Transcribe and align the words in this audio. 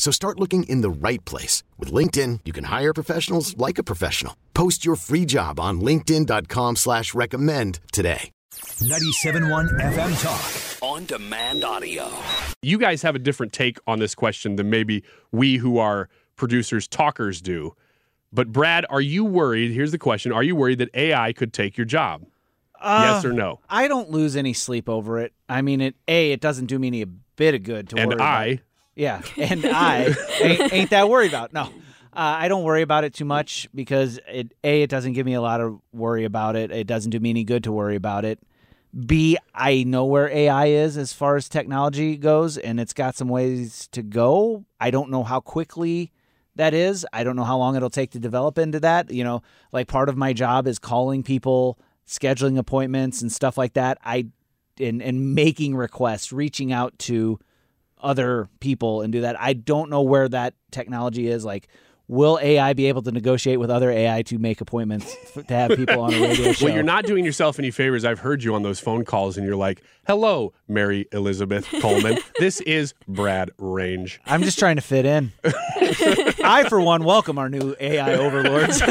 So 0.00 0.10
start 0.10 0.40
looking 0.40 0.62
in 0.62 0.80
the 0.80 0.88
right 0.88 1.22
place. 1.26 1.62
With 1.78 1.92
LinkedIn, 1.92 2.40
you 2.46 2.54
can 2.54 2.64
hire 2.64 2.94
professionals 2.94 3.54
like 3.58 3.76
a 3.76 3.82
professional. 3.82 4.34
Post 4.54 4.82
your 4.82 4.96
free 4.96 5.26
job 5.26 5.60
on 5.60 5.82
linkedin.com 5.82 6.76
slash 6.76 7.12
recommend 7.12 7.80
today. 7.92 8.30
97.1 8.80 9.78
FM 9.78 10.22
Talk. 10.22 10.88
On 10.88 11.04
demand 11.04 11.64
audio. 11.64 12.10
You 12.62 12.78
guys 12.78 13.02
have 13.02 13.14
a 13.14 13.18
different 13.18 13.52
take 13.52 13.76
on 13.86 13.98
this 13.98 14.14
question 14.14 14.56
than 14.56 14.70
maybe 14.70 15.04
we 15.32 15.58
who 15.58 15.76
are 15.76 16.08
producers 16.34 16.88
talkers 16.88 17.42
do. 17.42 17.76
But 18.32 18.50
Brad, 18.52 18.86
are 18.88 19.02
you 19.02 19.26
worried? 19.26 19.70
Here's 19.70 19.92
the 19.92 19.98
question. 19.98 20.32
Are 20.32 20.42
you 20.42 20.56
worried 20.56 20.78
that 20.78 20.88
AI 20.94 21.34
could 21.34 21.52
take 21.52 21.76
your 21.76 21.84
job? 21.84 22.24
yes 22.82 23.22
uh, 23.22 23.28
or 23.28 23.32
no? 23.34 23.60
I 23.68 23.86
don't 23.86 24.10
lose 24.10 24.34
any 24.34 24.54
sleep 24.54 24.88
over 24.88 25.18
it. 25.18 25.34
I 25.46 25.60
mean, 25.60 25.82
it 25.82 25.96
a 26.08 26.32
it 26.32 26.40
doesn't 26.40 26.66
do 26.66 26.78
me 26.78 26.86
any 26.86 27.04
bit 27.04 27.54
of 27.54 27.62
good 27.62 27.90
to 27.90 27.96
And 27.98 28.12
worry. 28.12 28.20
I 28.20 28.44
about. 28.46 28.64
Yeah, 29.00 29.22
and 29.38 29.64
I 29.64 30.14
ain't, 30.40 30.72
ain't 30.72 30.90
that 30.90 31.08
worried 31.08 31.30
about. 31.30 31.54
No, 31.54 31.62
uh, 31.62 31.68
I 32.12 32.48
don't 32.48 32.64
worry 32.64 32.82
about 32.82 33.04
it 33.04 33.14
too 33.14 33.24
much 33.24 33.66
because 33.74 34.20
it 34.28 34.52
a 34.62 34.82
it 34.82 34.90
doesn't 34.90 35.14
give 35.14 35.24
me 35.24 35.32
a 35.32 35.40
lot 35.40 35.62
of 35.62 35.80
worry 35.90 36.24
about 36.24 36.54
it. 36.54 36.70
It 36.70 36.86
doesn't 36.86 37.10
do 37.10 37.18
me 37.18 37.30
any 37.30 37.44
good 37.44 37.64
to 37.64 37.72
worry 37.72 37.96
about 37.96 38.26
it. 38.26 38.40
B 39.06 39.38
I 39.54 39.84
know 39.84 40.04
where 40.04 40.28
AI 40.28 40.66
is 40.66 40.98
as 40.98 41.14
far 41.14 41.36
as 41.36 41.48
technology 41.48 42.18
goes, 42.18 42.58
and 42.58 42.78
it's 42.78 42.92
got 42.92 43.16
some 43.16 43.28
ways 43.28 43.88
to 43.92 44.02
go. 44.02 44.66
I 44.78 44.90
don't 44.90 45.10
know 45.10 45.24
how 45.24 45.40
quickly 45.40 46.12
that 46.56 46.74
is. 46.74 47.06
I 47.10 47.24
don't 47.24 47.36
know 47.36 47.44
how 47.44 47.56
long 47.56 47.76
it'll 47.76 47.88
take 47.88 48.10
to 48.10 48.18
develop 48.18 48.58
into 48.58 48.80
that. 48.80 49.10
You 49.10 49.24
know, 49.24 49.42
like 49.72 49.88
part 49.88 50.10
of 50.10 50.18
my 50.18 50.34
job 50.34 50.66
is 50.66 50.78
calling 50.78 51.22
people, 51.22 51.78
scheduling 52.06 52.58
appointments 52.58 53.22
and 53.22 53.32
stuff 53.32 53.56
like 53.56 53.72
that. 53.74 53.96
I 54.04 54.26
and 54.78 55.00
and 55.00 55.34
making 55.34 55.74
requests, 55.74 56.34
reaching 56.34 56.70
out 56.70 56.98
to 56.98 57.38
other 58.02 58.48
people 58.60 59.02
and 59.02 59.12
do 59.12 59.20
that. 59.22 59.40
I 59.40 59.52
don't 59.52 59.90
know 59.90 60.02
where 60.02 60.28
that 60.28 60.54
technology 60.70 61.28
is. 61.28 61.44
Like, 61.44 61.68
will 62.08 62.40
AI 62.42 62.72
be 62.72 62.86
able 62.86 63.02
to 63.02 63.12
negotiate 63.12 63.60
with 63.60 63.70
other 63.70 63.88
AI 63.88 64.22
to 64.22 64.36
make 64.36 64.60
appointments 64.60 65.14
f- 65.36 65.46
to 65.46 65.54
have 65.54 65.70
people 65.76 66.00
on 66.00 66.12
a 66.12 66.20
radio 66.22 66.52
show? 66.52 66.64
Well, 66.66 66.74
you're 66.74 66.82
not 66.82 67.04
doing 67.04 67.24
yourself 67.24 67.58
any 67.58 67.70
favors. 67.70 68.04
I've 68.04 68.18
heard 68.18 68.42
you 68.42 68.54
on 68.54 68.62
those 68.64 68.80
phone 68.80 69.04
calls, 69.04 69.36
and 69.36 69.46
you're 69.46 69.54
like, 69.56 69.80
"Hello, 70.06 70.52
Mary 70.66 71.06
Elizabeth 71.12 71.68
Coleman. 71.80 72.18
this 72.40 72.60
is 72.62 72.94
Brad 73.06 73.50
Range." 73.58 74.20
I'm 74.26 74.42
just 74.42 74.58
trying 74.58 74.76
to 74.76 74.82
fit 74.82 75.06
in. 75.06 75.32
I, 75.44 76.66
for 76.68 76.80
one, 76.80 77.04
welcome 77.04 77.38
our 77.38 77.48
new 77.48 77.76
AI 77.78 78.14
overlords. 78.14 78.82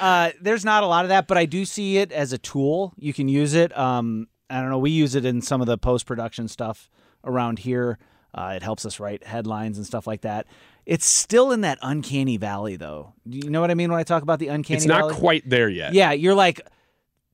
uh, 0.00 0.30
there's 0.40 0.64
not 0.64 0.82
a 0.82 0.86
lot 0.86 1.04
of 1.04 1.08
that, 1.08 1.26
but 1.26 1.36
I 1.36 1.46
do 1.46 1.64
see 1.64 1.98
it 1.98 2.12
as 2.12 2.32
a 2.32 2.38
tool. 2.38 2.92
You 2.98 3.12
can 3.12 3.28
use 3.28 3.54
it. 3.54 3.76
Um, 3.76 4.28
I 4.50 4.60
don't 4.60 4.70
know. 4.70 4.78
We 4.78 4.90
use 4.90 5.14
it 5.14 5.24
in 5.24 5.42
some 5.42 5.60
of 5.60 5.66
the 5.66 5.78
post 5.78 6.06
production 6.06 6.48
stuff 6.48 6.88
around 7.24 7.60
here. 7.60 7.98
Uh, 8.34 8.52
it 8.56 8.62
helps 8.62 8.84
us 8.84 9.00
write 9.00 9.24
headlines 9.24 9.76
and 9.78 9.86
stuff 9.86 10.06
like 10.06 10.20
that. 10.20 10.46
It's 10.84 11.06
still 11.06 11.50
in 11.52 11.62
that 11.62 11.78
uncanny 11.82 12.36
valley, 12.36 12.76
though. 12.76 13.14
Do 13.28 13.38
you 13.38 13.50
know 13.50 13.60
what 13.60 13.70
I 13.70 13.74
mean 13.74 13.90
when 13.90 13.98
I 13.98 14.04
talk 14.04 14.22
about 14.22 14.38
the 14.38 14.48
uncanny 14.48 14.76
It's 14.76 14.86
not 14.86 15.00
valley? 15.00 15.14
quite 15.14 15.48
there 15.48 15.68
yet. 15.68 15.94
Yeah, 15.94 16.12
you're 16.12 16.34
like, 16.34 16.60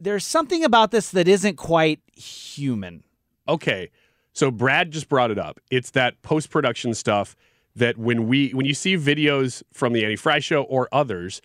there's 0.01 0.25
something 0.25 0.65
about 0.65 0.91
this 0.91 1.11
that 1.11 1.29
isn't 1.29 1.57
quite 1.57 2.01
human. 2.17 3.05
okay 3.49 3.91
so 4.33 4.51
brad 4.51 4.91
just 4.91 5.09
brought 5.09 5.31
it 5.31 5.39
up 5.39 5.61
it's 5.71 5.91
that 5.91 6.21
post-production 6.23 6.95
stuff 6.95 7.37
that 7.77 7.99
when 7.99 8.27
we 8.29 8.51
when 8.51 8.65
you 8.67 8.73
see 8.75 8.97
videos 8.97 9.63
from 9.73 9.93
the 9.93 10.05
annie 10.05 10.17
frey 10.17 10.41
show 10.41 10.63
or 10.63 10.89
others 10.93 11.41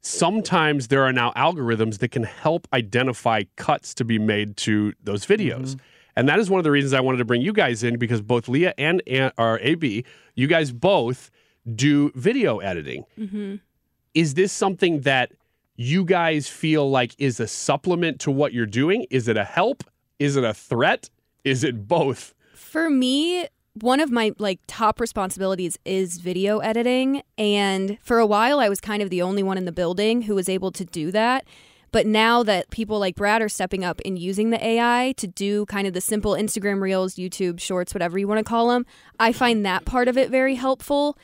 sometimes 0.00 0.88
there 0.88 1.02
are 1.02 1.12
now 1.12 1.32
algorithms 1.36 1.98
that 1.98 2.10
can 2.10 2.24
help 2.24 2.66
identify 2.72 3.42
cuts 3.56 3.94
to 3.94 4.04
be 4.04 4.18
made 4.18 4.56
to 4.58 4.92
those 5.02 5.26
videos. 5.26 5.70
Mm-hmm. 5.70 5.78
And 6.16 6.28
that 6.28 6.38
is 6.38 6.50
one 6.50 6.58
of 6.58 6.64
the 6.64 6.70
reasons 6.72 6.94
i 6.94 7.00
wanted 7.00 7.18
to 7.18 7.24
bring 7.24 7.42
you 7.42 7.52
guys 7.52 7.84
in 7.84 7.96
because 7.96 8.20
both 8.20 8.48
leah 8.48 8.74
and 8.76 9.02
An- 9.06 9.30
or 9.38 9.60
ab 9.62 10.04
you 10.34 10.46
guys 10.46 10.72
both 10.72 11.30
do 11.74 12.10
video 12.14 12.58
editing. 12.58 13.04
Mm-hmm. 13.18 13.56
Is 14.14 14.34
this 14.34 14.52
something 14.52 15.00
that 15.00 15.32
you 15.76 16.04
guys 16.04 16.48
feel 16.48 16.90
like 16.90 17.14
is 17.18 17.40
a 17.40 17.46
supplement 17.46 18.20
to 18.20 18.30
what 18.30 18.52
you're 18.52 18.66
doing? 18.66 19.06
Is 19.10 19.28
it 19.28 19.36
a 19.36 19.44
help? 19.44 19.84
Is 20.18 20.36
it 20.36 20.44
a 20.44 20.54
threat? 20.54 21.10
Is 21.44 21.62
it 21.62 21.86
both? 21.86 22.34
For 22.54 22.90
me, 22.90 23.46
one 23.82 24.00
of 24.00 24.10
my 24.10 24.32
like 24.38 24.60
top 24.66 25.00
responsibilities 25.00 25.78
is 25.84 26.18
video 26.18 26.58
editing 26.58 27.22
and 27.36 27.98
for 28.02 28.18
a 28.18 28.26
while 28.26 28.60
I 28.60 28.68
was 28.68 28.80
kind 28.80 29.02
of 29.02 29.10
the 29.10 29.22
only 29.22 29.42
one 29.42 29.58
in 29.58 29.64
the 29.64 29.72
building 29.72 30.22
who 30.22 30.34
was 30.34 30.48
able 30.48 30.72
to 30.72 30.84
do 30.84 31.10
that. 31.12 31.46
But 31.90 32.06
now 32.06 32.42
that 32.42 32.70
people 32.70 32.98
like 32.98 33.16
Brad 33.16 33.40
are 33.40 33.48
stepping 33.48 33.84
up 33.84 34.00
and 34.04 34.18
using 34.18 34.50
the 34.50 34.64
AI 34.64 35.14
to 35.16 35.26
do 35.26 35.64
kind 35.66 35.86
of 35.86 35.94
the 35.94 36.00
simple 36.00 36.32
Instagram 36.32 36.80
reels, 36.80 37.14
YouTube 37.14 37.60
shorts, 37.60 37.94
whatever 37.94 38.18
you 38.18 38.28
want 38.28 38.38
to 38.38 38.44
call 38.44 38.68
them, 38.68 38.84
I 39.18 39.32
find 39.32 39.64
that 39.64 39.84
part 39.84 40.08
of 40.08 40.18
it 40.18 40.30
very 40.30 40.54
helpful. 40.54 41.16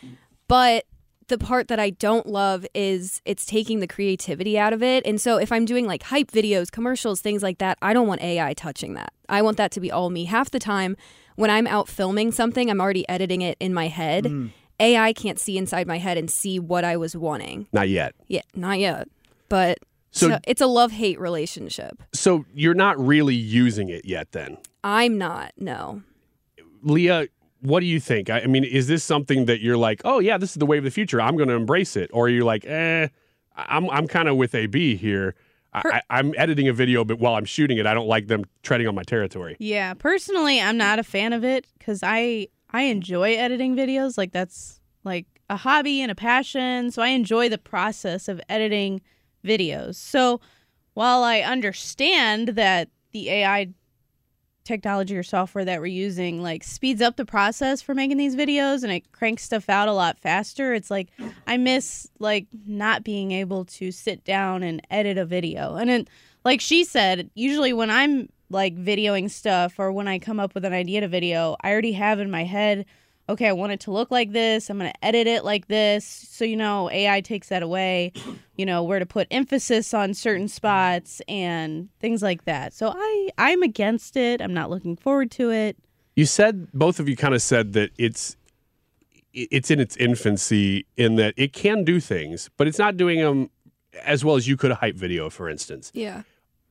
But 0.48 0.84
the 1.28 1.38
part 1.38 1.68
that 1.68 1.80
I 1.80 1.90
don't 1.90 2.26
love 2.26 2.66
is 2.74 3.22
it's 3.24 3.46
taking 3.46 3.80
the 3.80 3.86
creativity 3.86 4.58
out 4.58 4.72
of 4.72 4.82
it. 4.82 5.06
And 5.06 5.20
so 5.20 5.38
if 5.38 5.50
I'm 5.52 5.64
doing 5.64 5.86
like 5.86 6.04
hype 6.04 6.30
videos, 6.30 6.70
commercials, 6.70 7.20
things 7.20 7.42
like 7.42 7.58
that, 7.58 7.78
I 7.80 7.92
don't 7.92 8.06
want 8.06 8.22
AI 8.22 8.52
touching 8.54 8.94
that. 8.94 9.13
I 9.28 9.42
want 9.42 9.56
that 9.56 9.70
to 9.72 9.80
be 9.80 9.90
all 9.90 10.10
me. 10.10 10.24
Half 10.24 10.50
the 10.50 10.58
time 10.58 10.96
when 11.36 11.50
I'm 11.50 11.66
out 11.66 11.88
filming 11.88 12.30
something, 12.32 12.70
I'm 12.70 12.80
already 12.80 13.08
editing 13.08 13.42
it 13.42 13.56
in 13.60 13.74
my 13.74 13.88
head. 13.88 14.50
AI 14.80 15.12
can't 15.12 15.38
see 15.38 15.56
inside 15.56 15.86
my 15.86 15.98
head 15.98 16.18
and 16.18 16.30
see 16.30 16.58
what 16.58 16.84
I 16.84 16.96
was 16.96 17.16
wanting. 17.16 17.66
not 17.72 17.88
yet 17.88 18.14
Yeah, 18.28 18.42
not 18.54 18.78
yet. 18.80 19.08
But 19.48 19.78
So- 20.10 20.30
so, 20.30 20.38
it's 20.46 20.60
a 20.60 20.66
love-hate 20.66 21.18
relationship. 21.20 22.02
so 22.12 22.44
you're 22.54 22.74
not 22.74 22.98
really 22.98 23.34
using 23.34 23.88
it 23.88 24.04
yet 24.04 24.32
then 24.32 24.58
I'm 24.82 25.16
not. 25.18 25.52
No. 25.56 26.02
leah 26.82 27.28
what 27.60 27.80
do 27.80 27.86
you 27.86 27.98
think 28.00 28.28
I, 28.30 28.40
I 28.40 28.46
mean 28.46 28.62
is 28.64 28.86
this 28.88 29.02
something 29.04 29.46
that 29.46 29.60
you're 29.60 29.76
like 29.78 30.02
oh 30.04 30.18
yeah 30.18 30.36
this 30.38 30.50
is 30.50 30.56
the 30.56 30.66
way 30.66 30.76
of 30.78 30.84
the 30.84 30.90
future 30.90 31.18
i'm 31.20 31.36
going 31.36 31.48
to 31.48 31.54
embrace 31.54 31.96
it 31.96 32.10
or 32.12 32.28
you're 32.28 32.38
you 32.40 32.44
like 32.44 32.64
eh 32.66 33.08
i'm, 33.56 33.88
I'm 33.88 34.06
kind 34.06 34.28
of 34.28 34.36
with 34.36 34.54
ab 34.54 34.74
here 34.74 35.34
I, 35.74 35.82
I, 35.84 36.02
i'm 36.18 36.32
editing 36.36 36.68
a 36.68 36.72
video 36.72 37.04
but 37.04 37.18
while 37.18 37.34
i'm 37.34 37.44
shooting 37.44 37.78
it 37.78 37.86
i 37.86 37.94
don't 37.94 38.06
like 38.06 38.28
them 38.28 38.44
treading 38.62 38.86
on 38.86 38.94
my 38.94 39.02
territory 39.02 39.56
Yeah, 39.58 39.94
personally, 39.94 40.60
I'm 40.60 40.76
not 40.76 40.98
a 40.98 41.02
fan 41.02 41.32
of 41.32 41.44
it 41.44 41.66
because 41.78 42.00
I 42.02 42.48
I 42.70 42.82
enjoy 42.82 43.34
editing 43.34 43.76
videos. 43.76 44.18
Like 44.18 44.32
that's 44.32 44.80
like 45.04 45.26
a 45.48 45.56
hobby 45.56 46.00
and 46.00 46.10
a 46.10 46.14
passion. 46.14 46.90
So 46.90 47.02
I 47.02 47.08
enjoy 47.08 47.48
the 47.48 47.58
process 47.58 48.28
of 48.28 48.40
editing 48.48 49.00
videos. 49.44 49.96
So 49.96 50.40
while 50.94 51.22
I 51.22 51.40
understand 51.40 52.48
that 52.48 52.88
the 53.12 53.30
AI 53.30 53.68
technology 54.64 55.16
or 55.16 55.22
software 55.22 55.64
that 55.64 55.80
we're 55.80 55.86
using 55.86 56.42
like 56.42 56.64
speeds 56.64 57.02
up 57.02 57.16
the 57.16 57.24
process 57.24 57.82
for 57.82 57.94
making 57.94 58.16
these 58.16 58.34
videos 58.34 58.82
and 58.82 58.92
it 58.92 59.12
cranks 59.12 59.42
stuff 59.42 59.68
out 59.68 59.88
a 59.88 59.92
lot 59.92 60.18
faster. 60.18 60.74
It's 60.74 60.90
like 60.90 61.08
i 61.46 61.56
miss 61.56 62.08
like 62.18 62.46
not 62.66 63.04
being 63.04 63.32
able 63.32 63.64
to 63.66 63.92
sit 63.92 64.24
down 64.24 64.62
and 64.62 64.80
edit 64.90 65.18
a 65.18 65.24
video. 65.24 65.76
And 65.76 65.90
then 65.90 66.08
like 66.44 66.60
she 66.60 66.84
said 66.84 67.30
usually 67.34 67.72
when 67.72 67.90
i'm 67.90 68.28
like 68.50 68.76
videoing 68.76 69.30
stuff 69.30 69.78
or 69.78 69.90
when 69.90 70.06
i 70.06 70.18
come 70.18 70.38
up 70.38 70.54
with 70.54 70.64
an 70.64 70.72
idea 70.72 71.00
to 71.00 71.08
video 71.08 71.56
i 71.62 71.70
already 71.72 71.92
have 71.92 72.20
in 72.20 72.30
my 72.30 72.44
head 72.44 72.84
okay 73.28 73.48
i 73.48 73.52
want 73.52 73.72
it 73.72 73.80
to 73.80 73.90
look 73.90 74.10
like 74.10 74.32
this 74.32 74.68
i'm 74.70 74.78
going 74.78 74.90
to 74.90 75.04
edit 75.04 75.26
it 75.26 75.44
like 75.44 75.68
this 75.68 76.04
so 76.04 76.44
you 76.44 76.56
know 76.56 76.90
ai 76.90 77.20
takes 77.20 77.48
that 77.48 77.62
away 77.62 78.12
you 78.56 78.66
know 78.66 78.82
where 78.82 78.98
to 78.98 79.06
put 79.06 79.26
emphasis 79.30 79.94
on 79.94 80.14
certain 80.14 80.48
spots 80.48 81.20
and 81.28 81.88
things 82.00 82.22
like 82.22 82.44
that 82.44 82.72
so 82.72 82.92
i 82.94 83.28
i'm 83.38 83.62
against 83.62 84.16
it 84.16 84.40
i'm 84.40 84.54
not 84.54 84.70
looking 84.70 84.96
forward 84.96 85.30
to 85.30 85.50
it 85.50 85.76
You 86.16 86.26
said 86.26 86.70
both 86.72 87.00
of 87.00 87.08
you 87.08 87.16
kind 87.16 87.34
of 87.34 87.42
said 87.42 87.72
that 87.72 87.90
it's 87.98 88.36
it's 89.32 89.68
in 89.70 89.80
its 89.80 89.96
infancy 89.96 90.86
in 90.96 91.16
that 91.16 91.34
it 91.36 91.52
can 91.52 91.82
do 91.82 91.98
things, 91.98 92.48
but 92.56 92.68
it's 92.68 92.78
not 92.78 92.96
doing 92.96 93.18
them 93.18 93.50
as 94.04 94.24
well 94.24 94.36
as 94.36 94.46
you 94.46 94.56
could 94.56 94.70
a 94.70 94.76
hype 94.76 94.94
video, 94.94 95.28
for 95.28 95.48
instance. 95.48 95.90
Yeah. 95.92 96.22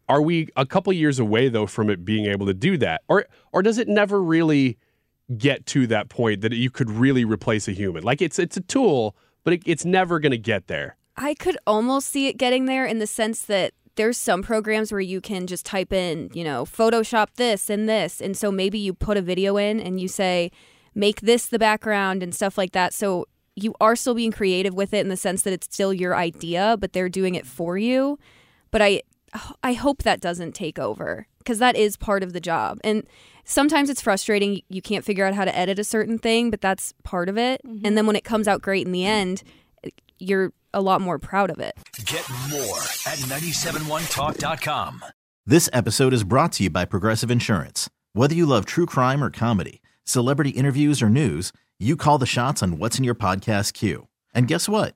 Are 0.07 0.21
we 0.21 0.47
a 0.55 0.65
couple 0.65 0.93
years 0.93 1.19
away 1.19 1.49
though 1.49 1.65
from 1.65 1.89
it 1.89 2.05
being 2.05 2.25
able 2.25 2.45
to 2.45 2.53
do 2.53 2.77
that, 2.77 3.01
or 3.09 3.25
or 3.51 3.61
does 3.63 3.77
it 3.77 3.89
never 3.89 4.23
really 4.23 4.77
get 5.37 5.65
to 5.67 5.87
that 5.87 6.09
point 6.09 6.41
that 6.41 6.53
you 6.53 6.69
could 6.69 6.89
really 6.89 7.25
replace 7.25 7.67
a 7.67 7.71
human? 7.71 8.03
Like 8.03 8.21
it's 8.21 8.39
it's 8.39 8.57
a 8.57 8.61
tool, 8.61 9.15
but 9.43 9.53
it, 9.53 9.63
it's 9.65 9.85
never 9.85 10.19
going 10.19 10.31
to 10.31 10.37
get 10.37 10.67
there. 10.67 10.97
I 11.15 11.33
could 11.35 11.57
almost 11.67 12.09
see 12.09 12.27
it 12.27 12.37
getting 12.37 12.65
there 12.65 12.85
in 12.85 12.99
the 12.99 13.07
sense 13.07 13.43
that 13.43 13.73
there's 13.95 14.17
some 14.17 14.41
programs 14.41 14.91
where 14.91 15.01
you 15.01 15.21
can 15.21 15.45
just 15.45 15.65
type 15.65 15.93
in, 15.93 16.31
you 16.33 16.43
know, 16.43 16.65
Photoshop 16.65 17.27
this 17.35 17.69
and 17.69 17.87
this. 17.87 18.19
And 18.19 18.35
so 18.35 18.51
maybe 18.51 18.79
you 18.79 18.93
put 18.93 19.17
a 19.17 19.21
video 19.21 19.57
in 19.57 19.79
and 19.79 20.01
you 20.01 20.07
say, 20.07 20.51
make 20.95 21.21
this 21.21 21.47
the 21.47 21.59
background 21.59 22.23
and 22.23 22.33
stuff 22.33 22.57
like 22.57 22.71
that. 22.71 22.93
So 22.93 23.27
you 23.55 23.75
are 23.79 23.95
still 23.95 24.15
being 24.15 24.31
creative 24.31 24.73
with 24.73 24.93
it 24.93 25.01
in 25.01 25.09
the 25.09 25.17
sense 25.17 25.43
that 25.43 25.53
it's 25.53 25.67
still 25.71 25.93
your 25.93 26.15
idea, 26.15 26.75
but 26.79 26.93
they're 26.93 27.09
doing 27.09 27.35
it 27.35 27.45
for 27.45 27.77
you. 27.77 28.17
But 28.71 28.81
I 28.81 29.03
I 29.63 29.73
hope 29.73 30.03
that 30.03 30.21
doesn't 30.21 30.53
take 30.53 30.77
over 30.77 31.27
because 31.39 31.59
that 31.59 31.75
is 31.75 31.97
part 31.97 32.23
of 32.23 32.33
the 32.33 32.39
job. 32.39 32.79
And 32.83 33.03
sometimes 33.43 33.89
it's 33.89 34.01
frustrating. 34.01 34.61
You 34.69 34.81
can't 34.81 35.03
figure 35.03 35.25
out 35.25 35.33
how 35.33 35.45
to 35.45 35.55
edit 35.57 35.79
a 35.79 35.83
certain 35.83 36.17
thing, 36.17 36.49
but 36.49 36.61
that's 36.61 36.93
part 37.03 37.29
of 37.29 37.37
it. 37.37 37.61
Mm-hmm. 37.65 37.85
And 37.85 37.97
then 37.97 38.05
when 38.07 38.15
it 38.15 38.23
comes 38.23 38.47
out 38.47 38.61
great 38.61 38.85
in 38.85 38.91
the 38.91 39.05
end, 39.05 39.43
you're 40.19 40.53
a 40.73 40.81
lot 40.81 41.01
more 41.01 41.19
proud 41.19 41.49
of 41.49 41.59
it. 41.59 41.75
Get 42.05 42.27
more 42.49 42.77
at 43.05 43.19
971talk.com. 43.19 45.03
This 45.45 45.69
episode 45.73 46.13
is 46.13 46.23
brought 46.23 46.53
to 46.53 46.63
you 46.63 46.69
by 46.69 46.85
Progressive 46.85 47.29
Insurance. 47.29 47.89
Whether 48.13 48.35
you 48.35 48.45
love 48.45 48.65
true 48.65 48.85
crime 48.85 49.23
or 49.23 49.29
comedy, 49.29 49.81
celebrity 50.05 50.51
interviews 50.51 51.01
or 51.01 51.09
news, 51.09 51.51
you 51.79 51.97
call 51.97 52.17
the 52.17 52.25
shots 52.25 52.63
on 52.63 52.77
what's 52.77 52.97
in 52.97 53.03
your 53.03 53.15
podcast 53.15 53.73
queue. 53.73 54.07
And 54.33 54.47
guess 54.47 54.69
what? 54.69 54.95